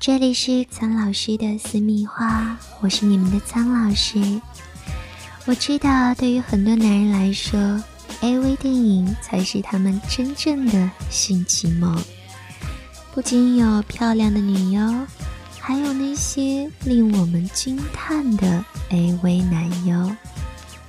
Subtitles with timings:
[0.00, 4.40] 这里是苍老师的私密话，我是你们的苍老师。
[5.44, 7.58] 我知道，对于很多男人来说
[8.20, 12.00] ，AV 电影才是他们真正的性启蒙。
[13.12, 14.80] 不仅有漂亮的女优，
[15.58, 20.16] 还有那些令我们惊叹的 AV 男优。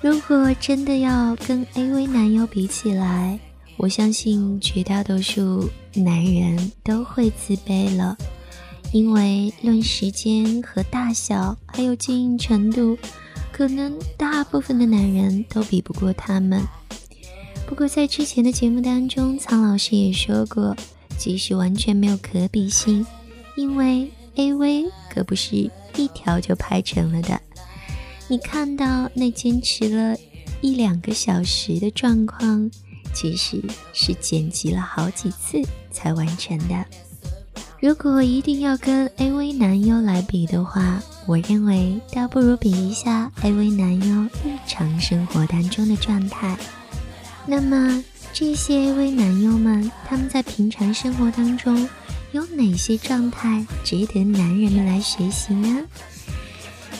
[0.01, 3.39] 如果真的要跟 AV 男优比起来，
[3.75, 8.15] 我相信绝大多数男人都会自卑了。
[8.91, 12.97] 因为论时间和大小，还有经营程度，
[13.51, 16.63] 可能大部分的男人都比不过他们。
[17.67, 20.75] 不过在之前的节目当中，苍老师也说过，
[21.19, 23.05] 即使完全没有可比性，
[23.55, 27.39] 因为 AV 可不是一条就拍成了的。
[28.27, 30.17] 你看到那坚持了
[30.61, 32.71] 一两个小时的状况，
[33.13, 33.61] 其实
[33.93, 36.85] 是剪辑了好几次才完成的。
[37.79, 46.57] 如果一定要跟 AV 男优来比的话，我认为倒不如比一下 AV 男优日常生活当中的状态。
[47.45, 51.87] 那么这些 AV 男优们，他们在平常生活当中
[52.31, 55.85] 有哪些状态值得男人们来学习呢？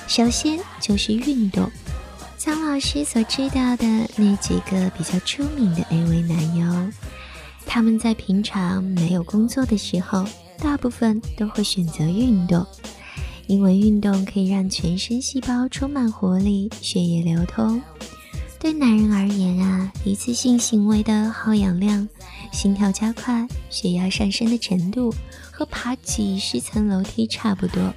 [0.08, 1.70] 首先就是运动。
[2.38, 3.86] 苍老师所知道的
[4.16, 6.92] 那几个比较出名的 AV 男优，
[7.66, 10.26] 他们在平常没有工作的时候。
[10.62, 12.66] 大部分都会选择运动，
[13.48, 17.82] 因为运动可以让全身细胞充满活力，血液流通。
[18.60, 22.08] 对男人而言啊，一次性行为的耗氧量、
[22.52, 25.14] 心跳加快、血压上升的程度，
[25.50, 27.94] 和爬几十层楼梯差不多。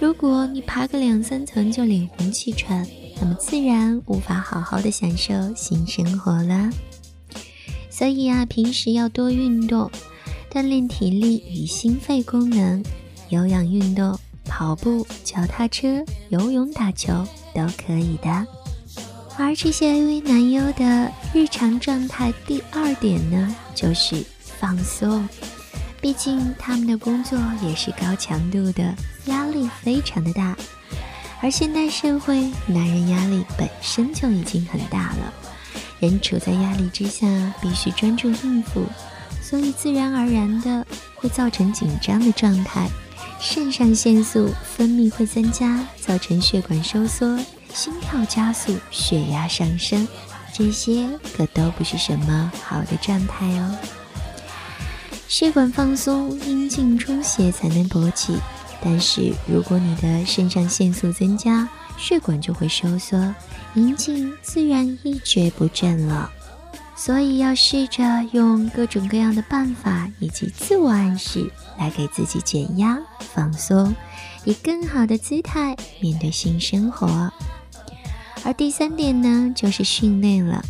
[0.00, 2.84] 如果你爬个两三层就脸红气喘，
[3.20, 6.68] 那么自然无法好好的享受性生活了。
[7.88, 9.90] 所以啊，平时要多运动。
[10.56, 12.82] 锻炼体力与心肺功能，
[13.28, 17.12] 有氧运动、跑步、脚踏车、游泳、打球
[17.54, 18.46] 都可以的。
[19.36, 25.28] 而这些 AV 男优的日常状态，第二点呢，就是放松。
[26.00, 28.94] 毕竟他们的工作也是高强度的，
[29.26, 30.56] 压力非常的大。
[31.42, 35.34] 而现代社会，男人压力本身就已经很大了，
[36.00, 38.86] 人处在压力之下，必须专注应付。
[39.48, 40.84] 所以自然而然的
[41.14, 42.88] 会造成紧张的状态，
[43.38, 47.38] 肾上腺素分泌会增加，造成血管收缩、
[47.72, 50.08] 心跳加速、血压上升，
[50.52, 53.78] 这些可都不是什么好的状态哦。
[55.28, 58.36] 血管放松，阴茎充血才能勃起，
[58.80, 63.32] 但是如果你的肾上腺素增加，血管就会收缩，
[63.74, 66.32] 阴茎自然一蹶不振了。
[66.96, 68.02] 所以要试着
[68.32, 73.94] 用各种各样的办法以及自我暗示来给自己减压、放松，
[74.44, 77.30] 以更好的姿态面对新生活。
[78.44, 80.64] 而第三点呢，就是训练了，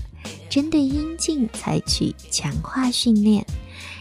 [0.50, 3.46] 针对阴茎采取强化训练，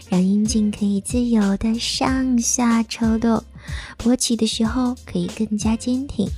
[0.08, 3.42] 让阴茎可以自由的上下抽动，
[3.98, 6.28] 勃起的时候可以更加坚挺。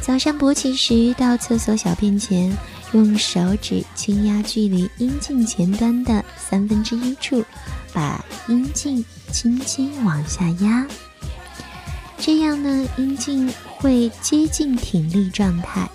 [0.00, 2.56] 早上勃起时，到厕所小便前。
[2.92, 7.44] 用手指轻压距离阴茎前端的三分之一处，
[7.92, 10.86] 把阴茎轻轻往下压，
[12.18, 15.88] 这样呢，阴茎会接近挺立状态。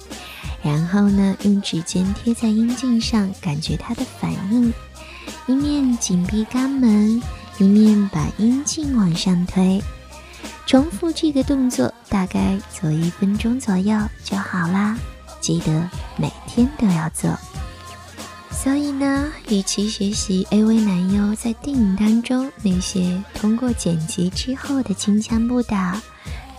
[0.64, 4.72] 然后呢，用指尖贴在阴茎上，感觉它的反应，
[5.48, 7.20] 一面紧闭肛门，
[7.58, 9.82] 一面把阴茎往上推。
[10.68, 14.96] 重复这个动作，大概做一分钟左右就好啦。
[15.40, 17.38] 记得每天都要做。
[18.52, 26.00] 所以呢，与其学习 AV 男优在电影当中那些通过剪辑之后的金枪不倒，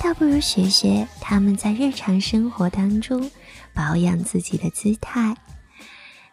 [0.00, 3.30] 倒不如学学他们在日常生活当中
[3.74, 5.36] 保养自己的姿态。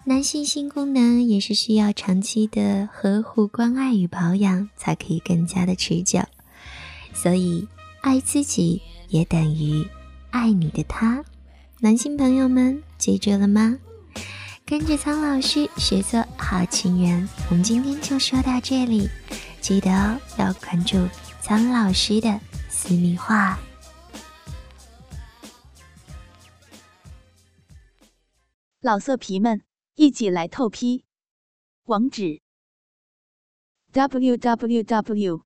[0.06, 6.22] 男性性功能也是需要长期的呵护、关爱与保养，才可以更加的持久。
[7.14, 7.68] 所以，
[8.02, 9.86] 爱自己也等于
[10.32, 11.24] 爱你的他。
[11.82, 13.80] 男性朋友们，记住了吗？
[14.66, 19.08] 跟着苍老师学做好情人，我们今天就说到这里。
[19.62, 19.90] 记得
[20.38, 20.98] 要关注
[21.42, 22.38] 苍老师的
[22.68, 23.58] 私密话。
[28.82, 29.62] 老色皮们，
[29.96, 31.06] 一起来透批！
[31.86, 32.42] 网址
[33.94, 35.46] ：w w w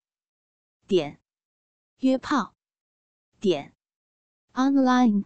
[0.87, 1.19] 点
[1.99, 2.55] 约炮
[3.39, 3.75] 点
[4.53, 5.25] online